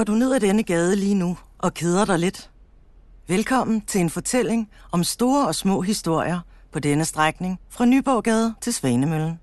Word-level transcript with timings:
Går 0.00 0.04
du 0.04 0.14
ned 0.14 0.32
ad 0.34 0.40
denne 0.40 0.62
gade 0.62 0.96
lige 0.96 1.14
nu 1.14 1.36
og 1.58 1.74
keder 1.74 2.04
dig 2.04 2.18
lidt? 2.18 2.50
Velkommen 3.28 3.80
til 3.80 4.00
en 4.00 4.10
fortælling 4.10 4.70
om 4.92 5.04
store 5.04 5.46
og 5.46 5.54
små 5.54 5.80
historier 5.80 6.40
på 6.72 6.78
denne 6.78 7.04
strækning 7.04 7.60
fra 7.68 7.84
Nyborggade 7.84 8.54
til 8.60 8.74
Svanemøllen. 8.74 9.40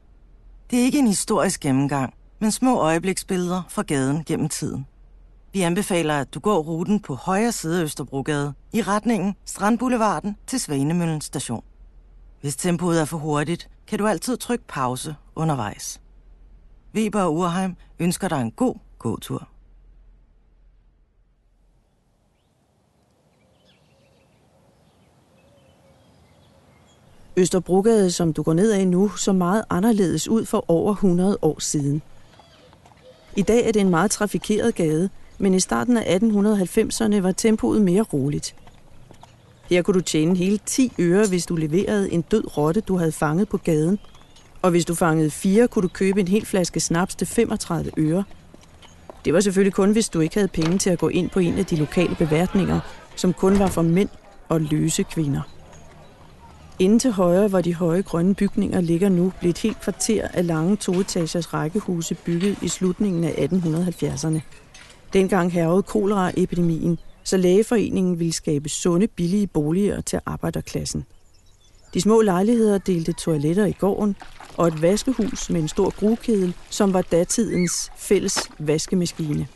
Det 0.71 0.79
er 0.79 0.83
ikke 0.83 0.99
en 0.99 1.07
historisk 1.07 1.59
gennemgang, 1.59 2.13
men 2.39 2.51
små 2.51 2.79
øjebliksbilleder 2.79 3.63
fra 3.69 3.81
gaden 3.81 4.23
gennem 4.23 4.49
tiden. 4.49 4.85
Vi 5.53 5.61
anbefaler, 5.61 6.19
at 6.19 6.33
du 6.33 6.39
går 6.39 6.59
ruten 6.59 6.99
på 6.99 7.15
højre 7.15 7.51
side 7.51 7.79
af 7.79 7.83
Østerbrogade 7.83 8.53
i 8.73 8.81
retningen 8.81 9.35
Strandboulevarden 9.45 10.35
til 10.47 10.59
Svanemøllen 10.59 11.21
station. 11.21 11.63
Hvis 12.41 12.55
tempoet 12.55 13.01
er 13.01 13.05
for 13.05 13.17
hurtigt, 13.17 13.69
kan 13.87 13.99
du 13.99 14.07
altid 14.07 14.37
trykke 14.37 14.65
pause 14.67 15.15
undervejs. 15.35 16.01
Weber 16.95 17.21
og 17.21 17.35
Urheim 17.35 17.75
ønsker 17.99 18.27
dig 18.27 18.41
en 18.41 18.51
god 18.51 18.75
gåtur. 18.99 19.47
Østerbrogade, 27.37 28.11
som 28.11 28.33
du 28.33 28.43
går 28.43 28.53
ned 28.53 28.71
ad 28.71 28.85
nu, 28.85 29.09
så 29.09 29.33
meget 29.33 29.63
anderledes 29.69 30.27
ud 30.27 30.45
for 30.45 30.65
over 30.67 30.91
100 30.93 31.37
år 31.41 31.59
siden. 31.59 32.01
I 33.35 33.41
dag 33.41 33.67
er 33.67 33.71
det 33.71 33.79
en 33.79 33.89
meget 33.89 34.11
trafikeret 34.11 34.75
gade, 34.75 35.09
men 35.37 35.53
i 35.53 35.59
starten 35.59 35.97
af 35.97 36.19
1890'erne 36.19 37.21
var 37.21 37.31
tempoet 37.31 37.81
mere 37.81 38.01
roligt. 38.01 38.55
Her 39.69 39.81
kunne 39.81 39.93
du 39.93 40.01
tjene 40.01 40.37
hele 40.37 40.59
10 40.65 40.93
øre, 40.99 41.27
hvis 41.27 41.45
du 41.45 41.55
leverede 41.55 42.11
en 42.11 42.21
død 42.21 42.57
rotte, 42.57 42.81
du 42.81 42.97
havde 42.97 43.11
fanget 43.11 43.49
på 43.49 43.57
gaden. 43.57 43.99
Og 44.61 44.71
hvis 44.71 44.85
du 44.85 44.95
fangede 44.95 45.29
fire, 45.29 45.67
kunne 45.67 45.83
du 45.83 45.87
købe 45.87 46.19
en 46.19 46.27
hel 46.27 46.45
flaske 46.45 46.79
snaps 46.79 47.15
til 47.15 47.27
35 47.27 47.91
øre. 47.97 48.23
Det 49.25 49.33
var 49.33 49.39
selvfølgelig 49.39 49.73
kun, 49.73 49.91
hvis 49.91 50.09
du 50.09 50.19
ikke 50.19 50.35
havde 50.35 50.47
penge 50.47 50.77
til 50.77 50.89
at 50.89 50.99
gå 50.99 51.07
ind 51.07 51.29
på 51.29 51.39
en 51.39 51.57
af 51.57 51.65
de 51.65 51.75
lokale 51.75 52.15
beværtninger, 52.15 52.79
som 53.15 53.33
kun 53.33 53.59
var 53.59 53.67
for 53.67 53.81
mænd 53.81 54.09
og 54.49 54.61
løse 54.61 55.03
kvinder. 55.03 55.56
Inden 56.79 56.99
til 56.99 57.11
højre, 57.11 57.47
hvor 57.47 57.61
de 57.61 57.73
høje 57.73 58.01
grønne 58.01 58.35
bygninger 58.35 58.81
ligger 58.81 59.09
nu, 59.09 59.33
blev 59.39 59.49
et 59.49 59.57
helt 59.57 59.81
kvarter 59.81 60.27
af 60.27 60.47
lange 60.47 60.75
toetagers 60.75 61.53
rækkehuse 61.53 62.15
bygget 62.15 62.57
i 62.61 62.67
slutningen 62.67 63.23
af 63.23 63.47
1870'erne. 63.51 64.39
Dengang 65.13 65.51
hervede 65.51 65.83
koleraepidemien, 65.83 66.99
så 67.23 67.37
lægeforeningen 67.37 68.19
ville 68.19 68.33
skabe 68.33 68.69
sunde, 68.69 69.07
billige 69.07 69.47
boliger 69.47 70.01
til 70.01 70.19
arbejderklassen. 70.25 71.05
De 71.93 72.01
små 72.01 72.21
lejligheder 72.21 72.77
delte 72.77 73.13
toiletter 73.13 73.65
i 73.65 73.71
gården, 73.71 74.15
og 74.57 74.67
et 74.67 74.81
vaskehus 74.81 75.49
med 75.49 75.61
en 75.61 75.67
stor 75.67 75.89
grukedel, 75.99 76.53
som 76.69 76.93
var 76.93 77.01
datidens 77.01 77.91
fælles 77.97 78.39
vaskemaskine. 78.59 79.47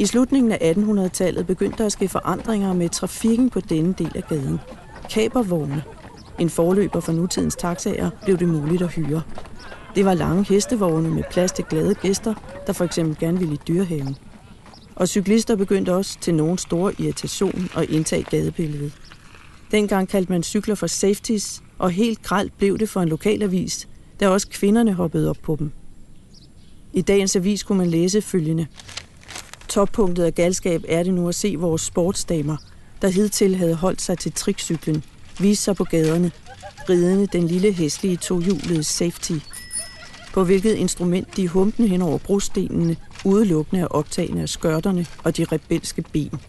I 0.00 0.06
slutningen 0.06 0.52
af 0.52 0.74
1800-tallet 0.76 1.46
begyndte 1.46 1.78
der 1.78 1.86
at 1.86 1.92
ske 1.92 2.08
forandringer 2.08 2.72
med 2.72 2.88
trafikken 2.88 3.50
på 3.50 3.60
denne 3.60 3.94
del 3.98 4.12
af 4.14 4.22
gaden. 4.22 4.58
Kabervogne, 5.10 5.82
en 6.38 6.50
forløber 6.50 7.00
for 7.00 7.12
nutidens 7.12 7.56
taxaer, 7.56 8.10
blev 8.24 8.38
det 8.38 8.48
muligt 8.48 8.82
at 8.82 8.92
hyre. 8.92 9.22
Det 9.94 10.04
var 10.04 10.14
lange 10.14 10.44
hestevogne 10.44 11.10
med 11.10 11.22
plads 11.30 11.52
til 11.52 11.64
glade 11.64 11.94
gæster, 11.94 12.34
der 12.66 12.72
for 12.72 12.84
eksempel 12.84 13.18
gerne 13.18 13.38
ville 13.38 13.54
i 13.54 13.60
dyrehaven. 13.68 14.16
Og 14.94 15.08
cyklister 15.08 15.56
begyndte 15.56 15.94
også 15.94 16.18
til 16.20 16.34
nogen 16.34 16.58
store 16.58 16.94
irritation 16.98 17.68
og 17.74 17.84
indtage 17.84 18.22
gadebilledet. 18.22 18.92
Dengang 19.70 20.08
kaldte 20.08 20.32
man 20.32 20.42
cykler 20.42 20.74
for 20.74 20.86
safeties, 20.86 21.62
og 21.78 21.90
helt 21.90 22.22
gralt 22.22 22.58
blev 22.58 22.78
det 22.78 22.88
for 22.88 23.00
en 23.00 23.08
lokalavis, 23.08 23.88
da 24.20 24.28
også 24.28 24.48
kvinderne 24.48 24.92
hoppede 24.92 25.30
op 25.30 25.38
på 25.42 25.56
dem. 25.58 25.72
I 26.92 27.00
dagens 27.00 27.36
avis 27.36 27.62
kunne 27.62 27.78
man 27.78 27.90
læse 27.90 28.22
følgende. 28.22 28.66
Toppunktet 29.68 30.24
af 30.24 30.34
galskab 30.34 30.84
er 30.88 31.02
det 31.02 31.14
nu 31.14 31.28
at 31.28 31.34
se 31.34 31.56
vores 31.58 31.82
sportsdamer, 31.82 32.56
der 33.02 33.08
hidtil 33.08 33.56
havde 33.56 33.74
holdt 33.74 34.02
sig 34.02 34.18
til 34.18 34.32
trikcyklen, 34.32 35.04
vise 35.40 35.62
sig 35.62 35.76
på 35.76 35.84
gaderne, 35.84 36.30
ridende 36.88 37.26
den 37.26 37.46
lille 37.46 37.72
hæslige 37.72 38.16
tohjulede 38.16 38.84
safety, 38.84 39.32
på 40.32 40.44
hvilket 40.44 40.74
instrument 40.74 41.36
de 41.36 41.48
humpende 41.48 41.88
hen 41.88 42.02
over 42.02 42.18
brostenene, 42.18 42.96
udelukkende 43.24 43.88
og 43.88 43.94
optagende 43.94 44.42
af 44.42 44.48
skørterne 44.48 45.06
og 45.24 45.36
de 45.36 45.44
rebelske 45.44 46.02
ben. 46.12 46.40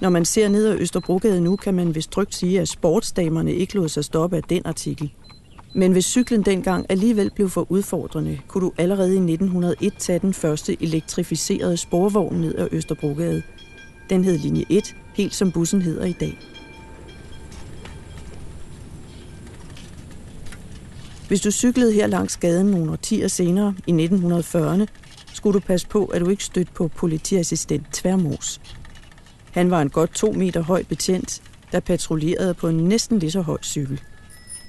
Når 0.00 0.10
man 0.10 0.24
ser 0.24 0.48
ned 0.48 0.66
ad 0.66 0.78
Østerbrogade 0.78 1.40
nu, 1.40 1.56
kan 1.56 1.74
man 1.74 1.94
vist 1.94 2.10
trygt 2.10 2.34
sige, 2.34 2.60
at 2.60 2.68
sportsdamerne 2.68 3.54
ikke 3.54 3.74
lod 3.74 3.88
sig 3.88 4.04
stoppe 4.04 4.36
af 4.36 4.42
den 4.42 4.62
artikel. 4.64 5.10
Men 5.76 5.92
hvis 5.92 6.04
cyklen 6.04 6.42
dengang 6.42 6.86
alligevel 6.88 7.30
blev 7.30 7.50
for 7.50 7.66
udfordrende, 7.68 8.40
kunne 8.48 8.64
du 8.64 8.72
allerede 8.78 9.14
i 9.14 9.32
1901 9.32 9.92
tage 9.98 10.18
den 10.18 10.34
første 10.34 10.82
elektrificerede 10.82 11.76
sporvogn 11.76 12.36
ned 12.36 12.54
ad 12.54 12.68
Østerbrogade. 12.72 13.42
Den 14.10 14.24
hed 14.24 14.38
linje 14.38 14.64
1, 14.68 14.96
helt 15.14 15.34
som 15.34 15.52
bussen 15.52 15.82
hedder 15.82 16.04
i 16.04 16.12
dag. 16.12 16.38
Hvis 21.28 21.40
du 21.40 21.50
cyklede 21.50 21.92
her 21.92 22.06
langs 22.06 22.36
gaden 22.36 22.66
nogle 22.66 22.92
årtier 22.92 23.28
senere, 23.28 23.74
i 23.86 23.92
1940'erne, 23.92 24.86
skulle 25.32 25.54
du 25.54 25.66
passe 25.66 25.86
på, 25.88 26.04
at 26.04 26.20
du 26.20 26.28
ikke 26.28 26.44
stødte 26.44 26.72
på 26.72 26.88
politiassistent 26.88 27.86
Tværmos. 27.92 28.60
Han 29.50 29.70
var 29.70 29.82
en 29.82 29.90
godt 29.90 30.14
to 30.14 30.32
meter 30.32 30.62
høj 30.62 30.82
betjent, 30.82 31.42
der 31.72 31.80
patruljerede 31.80 32.54
på 32.54 32.68
en 32.68 32.76
næsten 32.76 33.18
lige 33.18 33.30
så 33.30 33.40
høj 33.40 33.58
cykel. 33.62 34.00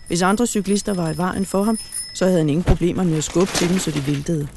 Hvis 0.08 0.22
andre 0.22 0.48
cyklister 0.48 0.94
var 0.94 1.12
i 1.14 1.18
vejen 1.18 1.46
for 1.46 1.64
ham, 1.64 1.80
så 2.14 2.26
havde 2.26 2.38
han 2.38 2.50
ingen 2.50 2.64
problemer 2.64 3.04
med 3.04 3.18
at 3.18 3.24
skubbe 3.24 3.52
til 3.54 3.70
dem, 3.70 3.80
så 3.80 3.92
de 3.92 4.08
væltede. 4.08 4.48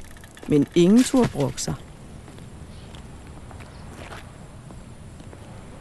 Men 0.48 0.66
ingen 0.74 1.04
turde 1.04 1.28
brokke 1.28 1.62
sig. 1.62 1.74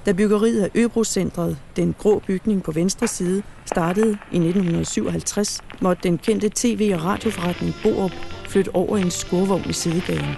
Da 0.06 0.12
byggeriet 0.12 0.64
af 0.64 0.70
Øbrocentret, 0.76 1.58
den 1.76 1.96
grå 1.98 2.20
bygning 2.28 2.64
på 2.64 2.72
venstre 2.72 3.08
side, 3.08 3.44
startede 3.66 4.12
i 4.32 4.38
1957, 4.38 5.62
måtte 5.82 6.04
den 6.04 6.18
kendte 6.18 6.52
tv- 6.56 6.92
og 6.94 7.04
radioforretning 7.04 7.74
Borup 7.84 8.12
flytte 8.50 8.76
over 8.76 8.98
i 8.98 9.02
en 9.02 9.12
skurvogn 9.12 9.70
i 9.70 9.74
sidegaden. 9.74 10.36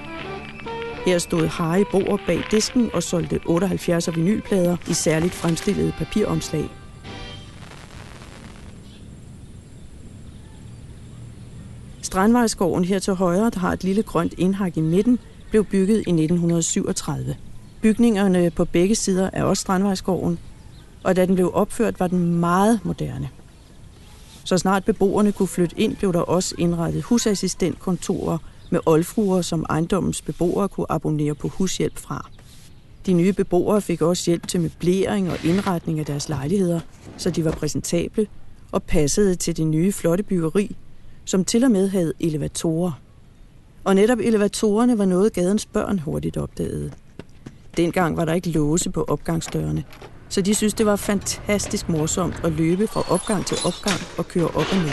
Her 1.06 1.18
stod 1.18 1.48
Harry 1.48 1.84
Borup 1.92 2.20
bag 2.28 2.44
disken 2.52 2.90
og 2.94 3.04
solgte 3.04 3.40
78 3.46 4.16
vinylplader 4.16 4.78
i 4.90 4.94
særligt 4.94 5.34
fremstillede 5.34 5.94
papiromslag. 5.98 6.79
Strandvejsgården 12.10 12.86
her 12.86 13.00
til 13.00 13.14
højre, 13.14 13.50
der 13.50 13.60
har 13.60 13.74
et 13.74 13.84
lille 13.84 14.04
grønt 14.04 14.34
indhak 14.38 14.78
i 14.78 14.82
midten, 14.82 15.20
blev 15.50 15.66
bygget 15.66 15.96
i 15.96 16.10
1937. 16.10 17.36
Bygningerne 17.82 18.52
på 18.52 18.66
begge 18.66 18.96
sider 18.96 19.30
er 19.34 19.44
også 19.44 19.62
Strandvejsgården, 19.62 20.40
og 21.04 21.16
da 21.16 21.26
den 21.26 21.36
blev 21.36 21.52
opført, 21.54 22.00
var 22.00 22.08
den 22.08 22.34
meget 22.40 22.80
moderne. 22.84 23.30
Så 24.44 24.58
snart 24.58 24.86
beboerne 24.86 25.32
kunne 25.32 25.48
flytte 25.48 25.80
ind, 25.80 25.96
blev 25.96 26.14
der 26.14 26.20
også 26.20 26.56
indrettet 26.58 27.04
husassistentkontorer 27.04 28.38
med 28.70 28.80
oldfruer, 28.86 29.42
som 29.42 29.66
ejendommens 29.70 30.22
beboere 30.22 30.70
kunne 30.70 30.92
abonnere 30.92 31.36
på 31.36 31.48
hushjælp 31.48 31.98
fra. 31.98 32.30
De 33.06 33.14
nye 33.14 33.34
beboere 33.34 33.82
fik 33.82 34.02
også 34.02 34.32
hjælp 34.32 34.48
til 34.48 34.62
møblering 34.62 35.32
og 35.32 35.46
indretning 35.46 36.00
af 36.00 36.06
deres 36.06 36.30
lejligheder, 36.30 36.80
så 37.18 37.30
de 37.30 37.46
var 37.46 37.52
præsentable 37.52 38.28
og 38.72 38.84
passede 38.84 39.36
til 39.36 39.58
det 39.58 39.68
nye 39.68 39.92
flotte 39.92 40.24
byggeri, 40.24 40.76
som 41.30 41.46
til 41.46 41.64
og 41.64 41.72
med 41.72 41.88
havde 41.88 42.14
elevatorer. 42.20 42.92
Og 43.84 43.96
netop 43.96 44.20
elevatorerne 44.20 44.98
var 44.98 45.06
noget, 45.06 45.34
gadens 45.34 45.66
børn 45.66 46.00
hurtigt 46.00 46.38
opdagede. 46.38 46.92
Dengang 47.78 48.18
var 48.18 48.26
der 48.26 48.34
ikke 48.34 48.50
låse 48.50 48.92
på 48.92 49.06
opgangsdørene, 49.08 49.84
så 50.30 50.42
de 50.42 50.56
synes, 50.56 50.74
det 50.74 50.86
var 50.86 50.96
fantastisk 50.96 51.90
morsomt 51.90 52.42
at 52.44 52.52
løbe 52.52 52.88
fra 52.88 53.14
opgang 53.14 53.46
til 53.46 53.58
opgang 53.66 54.00
og 54.18 54.28
køre 54.28 54.48
op 54.48 54.56
og 54.56 54.78
ned. 54.78 54.92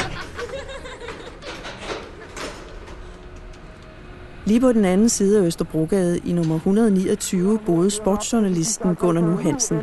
Lige 4.46 4.60
på 4.60 4.72
den 4.72 4.84
anden 4.84 5.08
side 5.08 5.40
af 5.40 5.46
Østerbrogade 5.46 6.18
i 6.18 6.32
nummer 6.32 6.54
129 6.54 7.58
boede 7.66 7.90
sportsjournalisten 7.90 8.94
Gunnar 8.94 9.22
Nu 9.22 9.36
Hansen. 9.36 9.78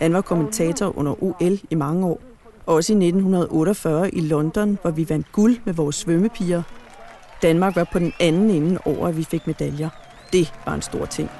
Han 0.00 0.12
var 0.12 0.20
kommentator 0.20 0.98
under 0.98 1.22
OL 1.22 1.58
i 1.70 1.74
mange 1.74 2.06
år, 2.06 2.20
også 2.68 2.92
i 2.92 2.96
1948 2.96 4.14
i 4.14 4.20
London, 4.20 4.78
hvor 4.82 4.90
vi 4.90 5.08
vandt 5.08 5.32
guld 5.32 5.56
med 5.64 5.74
vores 5.74 5.96
svømmepiger. 5.96 6.62
Danmark 7.42 7.76
var 7.76 7.84
på 7.92 7.98
den 7.98 8.12
anden 8.20 8.50
ende 8.50 8.78
over, 8.84 9.08
at 9.08 9.16
vi 9.16 9.24
fik 9.24 9.46
medaljer. 9.46 9.88
Det 10.32 10.52
var 10.66 10.74
en 10.74 10.82
stor 10.82 11.04
ting. 11.04 11.30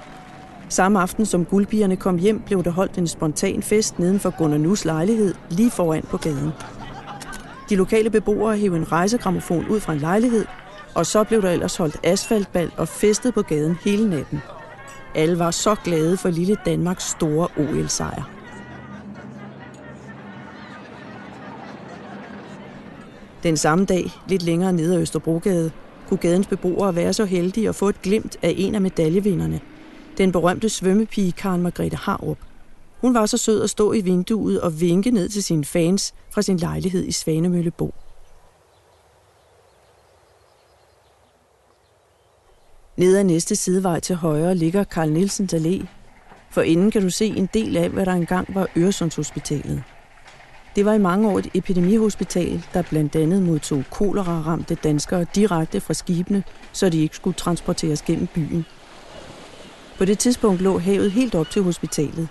Samme 0.69 1.01
aften 1.01 1.27
som 1.27 1.45
guldpigerne 1.45 1.97
kom 1.97 2.19
hjem, 2.19 2.41
blev 2.41 2.65
der 2.65 2.71
holdt 2.71 2.99
en 2.99 3.07
spontan 3.07 3.63
fest 3.63 3.99
neden 3.99 4.21
for 4.21 4.39
Gunnar 4.39 4.59
Nus 4.59 4.85
lejlighed 4.85 5.35
lige 5.51 5.71
foran 5.71 6.03
på 6.03 6.17
gaden. 6.17 6.51
De 7.71 7.77
lokale 7.77 8.11
beboere 8.11 8.57
hævde 8.57 8.77
en 8.77 8.93
rejsegramofon 8.93 9.69
ud 9.69 9.81
fra 9.81 9.93
en 9.93 9.99
lejlighed, 9.99 10.45
og 10.95 11.07
så 11.07 11.25
blev 11.25 11.43
der 11.43 11.51
ellers 11.51 11.77
holdt 11.77 11.97
asfaltbal 12.05 12.71
og 12.77 12.89
festet 12.89 13.35
på 13.35 13.43
gaden 13.43 13.79
hele 13.85 14.11
natten. 14.11 14.43
Alle 15.15 15.39
var 15.39 15.51
så 15.51 15.75
glade 15.85 16.17
for 16.17 16.29
lille 16.29 16.57
Danmarks 16.67 17.05
store 17.05 17.49
OL-sejr. 17.57 18.38
Den 23.43 23.57
samme 23.57 23.85
dag, 23.85 24.11
lidt 24.29 24.43
længere 24.43 24.73
nede 24.73 24.95
ad 24.95 25.01
Østerbrogade, 25.01 25.71
kunne 26.09 26.19
gadens 26.19 26.47
beboere 26.47 26.95
være 26.95 27.13
så 27.13 27.25
heldige 27.25 27.69
at 27.69 27.75
få 27.75 27.89
et 27.89 28.03
glimt 28.03 28.37
af 28.43 28.55
en 28.57 28.75
af 28.75 28.81
medaljevinderne. 28.81 29.61
Den 30.19 30.33
berømte 30.33 30.69
svømmepige 30.69 31.33
Karen 31.33 31.63
Margrethe 31.63 31.97
Harup. 31.97 32.39
Hun 33.01 33.15
var 33.15 33.27
så 33.27 33.37
sød 33.37 33.63
at 33.63 33.71
stå 33.71 33.93
i 33.93 34.01
vinduet 34.01 34.61
og 34.61 34.81
vinke 34.81 35.11
ned 35.11 35.29
til 35.29 35.45
sine 35.45 35.65
fans 35.65 36.15
fra 36.31 36.43
sin 36.43 36.57
lejlighed 36.57 37.05
i 37.05 37.13
Svanemøllebo. 37.13 37.95
Ned 42.97 43.17
ad 43.17 43.25
næste 43.25 43.57
sidevej 43.57 44.01
til 44.01 44.17
højre 44.17 44.55
ligger 44.55 44.85
Karl 44.85 45.11
Nielsens 45.11 45.55
Allé. 45.55 45.87
For 46.51 46.63
inden 46.63 46.91
kan 46.91 47.03
du 47.03 47.11
se 47.11 47.27
en 47.27 47.49
del 47.55 47.77
af, 47.77 47.89
hvad 47.89 48.07
der 48.07 48.13
engang 48.13 48.55
var 48.55 48.69
Øresundshospitalet. 48.77 49.83
Det 50.79 50.87
var 50.87 50.95
i 50.95 50.99
mange 50.99 51.31
år 51.31 51.39
et 51.39 51.51
epidemihospital, 51.55 52.65
der 52.75 52.83
blandt 52.83 53.17
andet 53.17 53.43
modtog 53.43 53.85
kolera-ramte 53.91 54.75
danskere 54.75 55.27
direkte 55.35 55.81
fra 55.81 55.95
skibene, 55.95 56.45
så 56.73 56.89
de 56.89 57.03
ikke 57.03 57.17
skulle 57.17 57.35
transporteres 57.35 58.03
gennem 58.03 58.27
byen. 58.27 58.67
På 59.99 60.05
det 60.05 60.19
tidspunkt 60.19 60.61
lå 60.61 60.79
havet 60.79 61.13
helt 61.13 61.35
op 61.35 61.51
til 61.51 61.63
hospitalet. 61.63 62.29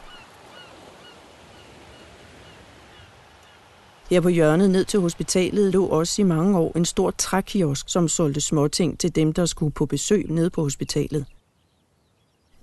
Her 4.10 4.22
på 4.22 4.30
hjørnet 4.30 4.70
ned 4.70 4.86
til 4.86 5.00
hospitalet 5.00 5.74
lå 5.74 5.86
også 5.86 6.22
i 6.22 6.26
mange 6.26 6.58
år 6.58 6.72
en 6.78 6.86
stor 6.86 7.12
trækiosk, 7.12 7.90
som 7.90 8.08
solgte 8.08 8.42
småting 8.42 9.00
til 9.00 9.16
dem, 9.16 9.34
der 9.34 9.46
skulle 9.46 9.72
på 9.72 9.86
besøg 9.86 10.26
nede 10.30 10.50
på 10.50 10.62
hospitalet. 10.64 11.26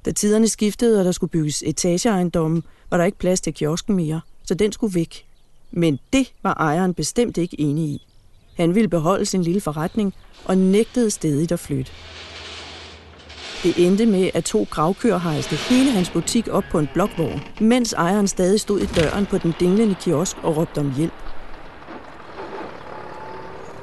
Da 0.04 0.12
tiderne 0.12 0.48
skiftede, 0.48 0.98
og 0.98 1.04
der 1.04 1.12
skulle 1.12 1.30
bygges 1.30 1.62
etageejendomme, 1.66 2.62
var 2.90 2.96
der 2.96 3.04
ikke 3.04 3.18
plads 3.18 3.40
til 3.40 3.54
kiosken 3.54 3.96
mere, 3.96 4.20
så 4.44 4.54
den 4.54 4.72
skulle 4.72 4.94
væk. 4.94 5.33
Men 5.70 5.98
det 6.12 6.32
var 6.42 6.54
ejeren 6.54 6.94
bestemt 6.94 7.36
ikke 7.36 7.60
enig 7.60 7.84
i. 7.84 8.06
Han 8.56 8.74
ville 8.74 8.88
beholde 8.88 9.26
sin 9.26 9.42
lille 9.42 9.60
forretning 9.60 10.14
og 10.44 10.58
nægtede 10.58 11.10
stedigt 11.10 11.52
at 11.52 11.60
flytte. 11.60 11.92
Det 13.62 13.86
endte 13.86 14.06
med, 14.06 14.30
at 14.34 14.44
to 14.44 14.66
gravkøer 14.70 15.18
hejste 15.18 15.56
hele 15.56 15.90
hans 15.90 16.10
butik 16.10 16.48
op 16.48 16.64
på 16.70 16.78
en 16.78 16.88
blokvogn, 16.94 17.40
mens 17.60 17.92
ejeren 17.92 18.28
stadig 18.28 18.60
stod 18.60 18.80
i 18.80 18.86
døren 18.86 19.26
på 19.26 19.38
den 19.38 19.54
dinglende 19.60 19.94
kiosk 19.94 20.36
og 20.42 20.56
råbte 20.56 20.78
om 20.78 20.92
hjælp. 20.96 21.12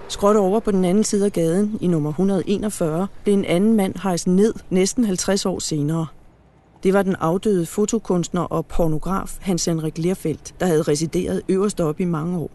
Skråt 0.09 0.35
over 0.35 0.59
på 0.59 0.71
den 0.71 0.85
anden 0.85 1.03
side 1.03 1.25
af 1.25 1.31
gaden, 1.31 1.77
i 1.81 1.87
nummer 1.87 2.09
141, 2.09 3.07
blev 3.23 3.33
en 3.33 3.45
anden 3.45 3.75
mand 3.75 3.95
hejst 4.03 4.27
ned 4.27 4.53
næsten 4.69 5.05
50 5.05 5.45
år 5.45 5.59
senere. 5.59 6.07
Det 6.83 6.93
var 6.93 7.03
den 7.03 7.15
afdøde 7.19 7.65
fotokunstner 7.65 8.41
og 8.41 8.65
pornograf 8.65 9.37
Hans 9.41 9.65
Henrik 9.65 9.97
Lerfeldt, 9.97 10.55
der 10.59 10.65
havde 10.65 10.81
resideret 10.81 11.41
øverst 11.49 11.81
op 11.81 11.99
i 11.99 12.05
mange 12.05 12.37
år. 12.37 12.51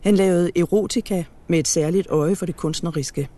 Han 0.00 0.14
lavede 0.14 0.50
erotika 0.56 1.24
med 1.48 1.58
et 1.58 1.68
særligt 1.68 2.06
øje 2.10 2.36
for 2.36 2.46
det 2.46 2.56
kunstneriske. 2.56 3.28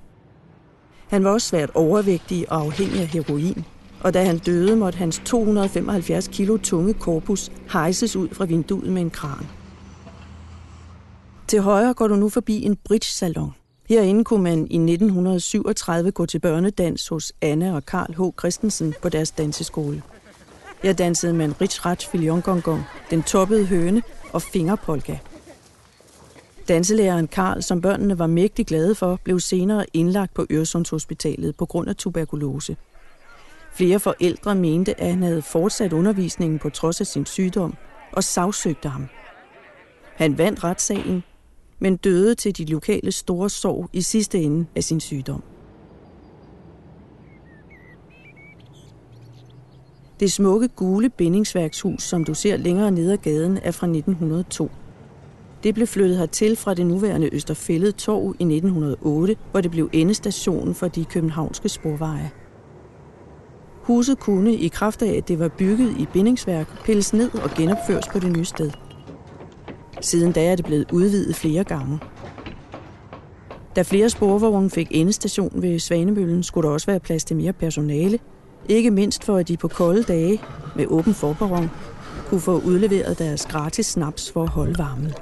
Han 1.08 1.24
var 1.24 1.30
også 1.30 1.48
svært 1.48 1.70
overvægtig 1.74 2.52
og 2.52 2.60
afhængig 2.60 3.00
af 3.00 3.06
heroin, 3.06 3.64
og 4.00 4.14
da 4.14 4.24
han 4.24 4.38
døde, 4.38 4.76
måtte 4.76 4.98
hans 4.98 5.22
275 5.24 6.28
kilo 6.28 6.56
tunge 6.56 6.94
korpus 6.94 7.52
hejses 7.72 8.16
ud 8.16 8.28
fra 8.28 8.44
vinduet 8.44 8.92
med 8.92 9.02
en 9.02 9.10
kran. 9.10 9.46
Til 11.48 11.60
højre 11.60 11.94
går 11.94 12.08
du 12.08 12.16
nu 12.16 12.28
forbi 12.28 12.62
en 12.62 12.76
bridge-salon. 12.76 13.52
Herinde 13.88 14.24
kunne 14.24 14.42
man 14.42 14.58
i 14.58 14.76
1937 14.76 16.10
gå 16.10 16.26
til 16.26 16.38
børnedans 16.38 17.08
hos 17.08 17.32
Anna 17.40 17.74
og 17.74 17.86
Karl 17.86 18.14
H. 18.14 18.38
Christensen 18.38 18.94
på 19.02 19.08
deres 19.08 19.30
danseskole. 19.30 20.02
Her 20.82 20.92
dansede 20.92 21.32
man 21.32 21.60
Rich 21.60 21.86
Ratch 21.86 22.14
Gong, 22.64 22.84
den 23.10 23.22
toppede 23.22 23.66
høne 23.66 24.02
og 24.32 24.42
fingerpolka. 24.42 25.18
Danselæreren 26.68 27.28
Karl, 27.28 27.62
som 27.62 27.80
børnene 27.80 28.18
var 28.18 28.26
mægtig 28.26 28.66
glade 28.66 28.94
for, 28.94 29.20
blev 29.24 29.40
senere 29.40 29.86
indlagt 29.92 30.34
på 30.34 30.46
Øresundshospitalet 30.50 31.56
på 31.56 31.66
grund 31.66 31.88
af 31.88 31.96
tuberkulose. 31.96 32.76
Flere 33.72 34.00
forældre 34.00 34.54
mente, 34.54 35.00
at 35.00 35.10
han 35.10 35.22
havde 35.22 35.42
fortsat 35.42 35.92
undervisningen 35.92 36.58
på 36.58 36.70
trods 36.70 37.00
af 37.00 37.06
sin 37.06 37.26
sygdom, 37.26 37.74
og 38.12 38.24
sagsøgte 38.24 38.88
ham. 38.88 39.08
Han 40.16 40.38
vandt 40.38 40.64
retssagen, 40.64 41.24
men 41.78 41.96
døde 41.96 42.34
til 42.34 42.58
de 42.58 42.64
lokale 42.64 43.12
store 43.12 43.50
sorg 43.50 43.88
i 43.92 44.02
sidste 44.02 44.42
ende 44.42 44.66
af 44.76 44.84
sin 44.84 45.00
sygdom. 45.00 45.42
Det 50.20 50.32
smukke 50.32 50.68
gule 50.68 51.08
bindingsværkshus, 51.08 52.02
som 52.02 52.24
du 52.24 52.34
ser 52.34 52.56
længere 52.56 52.90
nede 52.90 53.12
ad 53.12 53.18
gaden, 53.18 53.58
er 53.62 53.70
fra 53.70 53.86
1902. 53.86 54.70
Det 55.62 55.74
blev 55.74 55.86
flyttet 55.86 56.18
hertil 56.18 56.56
fra 56.56 56.74
det 56.74 56.86
nuværende 56.86 57.34
Østerfældet 57.34 57.96
Torv 57.96 58.34
i 58.38 58.44
1908, 58.44 59.36
hvor 59.50 59.60
det 59.60 59.70
blev 59.70 59.90
endestationen 59.92 60.74
for 60.74 60.88
de 60.88 61.04
københavnske 61.04 61.68
sporveje. 61.68 62.30
Huset 63.82 64.18
kunne, 64.18 64.54
i 64.54 64.68
kraft 64.68 65.02
af 65.02 65.16
at 65.16 65.28
det 65.28 65.38
var 65.38 65.48
bygget 65.48 65.96
i 65.98 66.06
bindingsværk, 66.12 66.84
pilles 66.84 67.12
ned 67.12 67.34
og 67.34 67.50
genopføres 67.50 68.08
på 68.08 68.18
det 68.18 68.36
nye 68.36 68.44
sted. 68.44 68.70
Siden 70.00 70.32
da 70.32 70.52
er 70.52 70.56
det 70.56 70.64
blevet 70.64 70.92
udvidet 70.92 71.36
flere 71.36 71.64
gange. 71.64 71.98
Da 73.76 73.82
flere 73.82 74.10
sporvogne 74.10 74.70
fik 74.70 74.88
endestation 74.90 75.62
ved 75.62 75.78
Svanemøllen, 75.78 76.42
skulle 76.42 76.68
der 76.68 76.74
også 76.74 76.86
være 76.86 77.00
plads 77.00 77.24
til 77.24 77.36
mere 77.36 77.52
personale, 77.52 78.18
ikke 78.68 78.90
mindst 78.90 79.24
for 79.24 79.36
at 79.36 79.48
de 79.48 79.56
på 79.56 79.68
kolde 79.68 80.02
dage 80.02 80.40
med 80.76 80.86
åben 80.86 81.14
forperron 81.14 81.70
kunne 82.28 82.40
få 82.40 82.60
udleveret 82.60 83.18
deres 83.18 83.46
gratis 83.46 83.86
snaps 83.86 84.32
for 84.32 84.42
at 84.42 84.48
holde 84.48 84.78
varmen. 84.78 85.12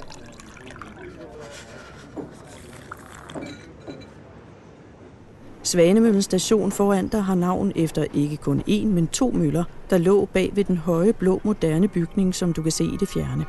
Svanemøllen 5.63 6.21
station 6.21 6.71
foran 6.71 7.07
der 7.07 7.19
har 7.19 7.35
navn 7.35 7.71
efter 7.75 8.05
ikke 8.13 8.37
kun 8.37 8.63
én, 8.69 8.85
men 8.85 9.07
to 9.07 9.31
møller, 9.31 9.63
der 9.89 9.97
lå 9.97 10.25
bag 10.25 10.51
ved 10.55 10.63
den 10.63 10.77
høje 10.77 11.13
blå 11.13 11.41
moderne 11.43 11.87
bygning, 11.87 12.35
som 12.35 12.53
du 12.53 12.61
kan 12.61 12.71
se 12.71 12.83
i 12.83 12.97
det 12.99 13.07
fjerne. 13.07 13.45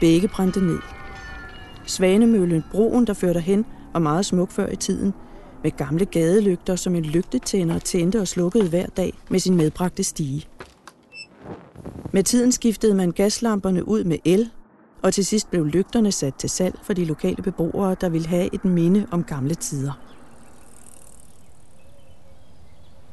Begge 0.00 0.28
brændte 0.28 0.60
ned. 0.60 0.78
Svanemøllen, 1.86 2.64
broen, 2.70 3.06
der 3.06 3.14
førte 3.14 3.40
hen, 3.40 3.64
var 3.92 4.00
meget 4.00 4.26
smuk 4.26 4.50
før 4.50 4.68
i 4.68 4.76
tiden, 4.76 5.14
med 5.62 5.70
gamle 5.70 6.04
gadelygter, 6.04 6.76
som 6.76 6.94
en 6.94 7.04
lygtetænder 7.04 7.78
tændte 7.78 8.20
og 8.20 8.28
slukkede 8.28 8.68
hver 8.68 8.86
dag 8.86 9.12
med 9.30 9.40
sin 9.40 9.56
medbragte 9.56 10.04
stige. 10.04 10.46
Med 12.12 12.22
tiden 12.22 12.52
skiftede 12.52 12.94
man 12.94 13.10
gaslamperne 13.10 13.88
ud 13.88 14.04
med 14.04 14.18
el, 14.24 14.50
og 15.02 15.14
til 15.14 15.26
sidst 15.26 15.50
blev 15.50 15.66
lygterne 15.66 16.12
sat 16.12 16.34
til 16.34 16.50
salg 16.50 16.78
for 16.82 16.92
de 16.92 17.04
lokale 17.04 17.42
beboere, 17.42 17.96
der 18.00 18.08
ville 18.08 18.28
have 18.28 18.54
et 18.54 18.64
minde 18.64 19.06
om 19.10 19.24
gamle 19.24 19.54
tider. 19.54 19.92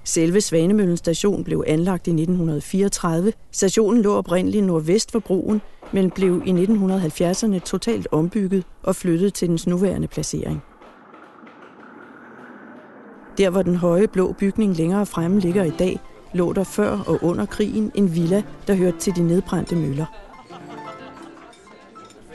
Selve 0.03 0.41
Svanemøllen 0.41 0.97
station 0.97 1.43
blev 1.43 1.63
anlagt 1.67 2.07
i 2.07 2.09
1934. 2.09 3.33
Stationen 3.51 4.01
lå 4.01 4.15
oprindeligt 4.15 4.65
nordvest 4.65 5.11
for 5.11 5.19
broen, 5.19 5.61
men 5.91 6.11
blev 6.11 6.43
i 6.45 6.51
1970'erne 6.51 7.59
totalt 7.59 8.07
ombygget 8.11 8.63
og 8.83 8.95
flyttet 8.95 9.33
til 9.33 9.47
dens 9.47 9.67
nuværende 9.67 10.07
placering. 10.07 10.63
Der, 13.37 13.49
hvor 13.49 13.61
den 13.61 13.75
høje 13.75 14.07
blå 14.07 14.31
bygning 14.31 14.75
længere 14.75 15.05
fremme 15.05 15.39
ligger 15.39 15.63
i 15.63 15.69
dag, 15.69 15.99
lå 16.33 16.53
der 16.53 16.63
før 16.63 16.99
og 17.07 17.19
under 17.21 17.45
krigen 17.45 17.91
en 17.95 18.15
villa, 18.15 18.43
der 18.67 18.75
hørte 18.75 18.97
til 18.97 19.15
de 19.15 19.23
nedbrændte 19.23 19.75
møller. 19.75 20.05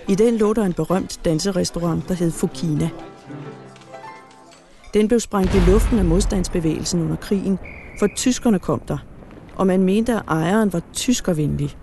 I 0.08 0.14
den 0.14 0.36
lå 0.36 0.52
der 0.52 0.64
en 0.64 0.72
berømt 0.72 1.20
danserestaurant, 1.24 2.08
der 2.08 2.14
hed 2.14 2.30
Fukina. 2.30 2.90
Den 4.94 5.08
blev 5.08 5.20
sprængt 5.20 5.54
i 5.54 5.70
luften 5.70 5.98
af 5.98 6.04
modstandsbevægelsen 6.04 7.02
under 7.02 7.16
krigen, 7.16 7.58
for 7.98 8.06
tyskerne 8.06 8.58
kom 8.58 8.80
der, 8.80 8.98
og 9.56 9.66
man 9.66 9.82
mente, 9.82 10.14
at 10.14 10.22
ejeren 10.28 10.72
var 10.72 10.82
tyskervenlig. 10.92 11.76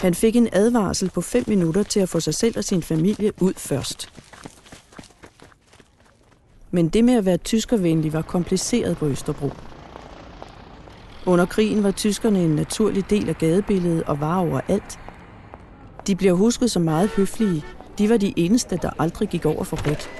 Han 0.00 0.14
fik 0.14 0.36
en 0.36 0.48
advarsel 0.52 1.10
på 1.10 1.20
5 1.20 1.44
minutter 1.46 1.82
til 1.82 2.00
at 2.00 2.08
få 2.08 2.20
sig 2.20 2.34
selv 2.34 2.58
og 2.58 2.64
sin 2.64 2.82
familie 2.82 3.32
ud 3.42 3.52
først. 3.56 4.12
Men 6.70 6.88
det 6.88 7.04
med 7.04 7.14
at 7.14 7.24
være 7.24 7.36
tyskervenlig 7.36 8.12
var 8.12 8.22
kompliceret 8.22 8.96
på 8.96 9.06
Østerbro. 9.06 9.50
Under 11.26 11.46
krigen 11.46 11.82
var 11.82 11.90
tyskerne 11.90 12.44
en 12.44 12.50
naturlig 12.50 13.10
del 13.10 13.28
af 13.28 13.38
gadebilledet 13.38 14.02
og 14.02 14.20
var 14.20 14.38
overalt. 14.38 14.98
De 16.06 16.16
bliver 16.16 16.34
husket 16.34 16.70
som 16.70 16.82
meget 16.82 17.08
høflige. 17.08 17.64
De 17.98 18.10
var 18.10 18.16
de 18.16 18.34
eneste, 18.36 18.78
der 18.82 18.90
aldrig 18.98 19.28
gik 19.28 19.44
over 19.44 19.64
for 19.64 19.88
rødt. 19.88 20.10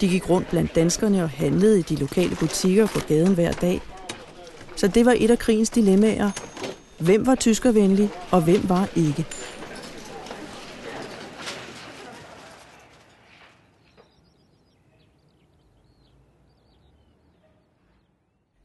De 0.00 0.08
gik 0.08 0.30
rundt 0.30 0.50
blandt 0.50 0.74
danskerne 0.74 1.22
og 1.22 1.30
handlede 1.30 1.78
i 1.78 1.82
de 1.82 1.96
lokale 1.96 2.36
butikker 2.36 2.86
på 2.86 3.00
gaden 3.08 3.34
hver 3.34 3.52
dag. 3.52 3.80
Så 4.76 4.88
det 4.88 5.06
var 5.06 5.14
et 5.18 5.30
af 5.30 5.38
krigens 5.38 5.70
dilemmaer. 5.70 6.30
Hvem 7.00 7.26
var 7.26 7.34
tyskervenlig, 7.34 8.10
og 8.32 8.44
hvem 8.44 8.68
var 8.68 8.88
ikke? 8.96 9.26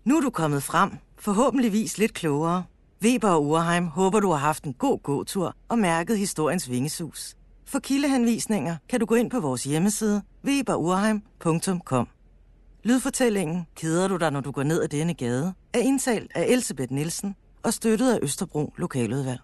Nu 0.06 0.18
er 0.18 0.22
du 0.22 0.30
kommet 0.30 0.63
frem, 0.63 0.92
forhåbentligvis 1.20 1.98
lidt 1.98 2.13
klogere. 2.13 2.63
Weber 3.04 3.30
og 3.30 3.46
Urheim 3.46 3.88
håber, 3.88 4.20
du 4.20 4.30
har 4.30 4.38
haft 4.38 4.63
en 4.63 4.74
god 4.74 5.00
gåtur 5.04 5.56
og 5.70 5.80
mærket 5.80 6.18
historiens 6.18 6.70
vingesus. 6.70 7.36
For 7.66 7.80
kildehenvisninger 7.80 8.75
kan 8.90 9.00
du 9.00 9.06
gå 9.06 9.16
ind 9.16 9.32
på 9.32 9.40
vores 9.40 9.63
hjemmeside, 9.63 10.22
weberurheim.com. 10.46 12.08
Lydfortællingen 12.84 13.68
Keder 13.75 14.08
du 14.08 14.18
dig, 14.18 14.32
når 14.32 14.42
du 14.42 14.52
går 14.52 14.63
ned 14.63 14.82
ad 14.84 14.88
denne 14.88 15.13
gade, 15.13 15.54
er 15.74 15.80
indtalt 15.80 16.32
af 16.36 16.46
Elisabeth 16.50 16.92
Nielsen 16.94 17.36
og 17.63 17.74
støttet 17.74 18.13
af 18.13 18.20
Østerbro 18.22 18.74
Lokaludvalg. 18.77 19.39